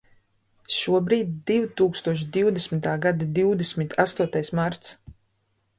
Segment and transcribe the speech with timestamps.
[0.75, 4.97] Šobrīd divtūkstoš divdesmitā gada divdesmit astotais marts.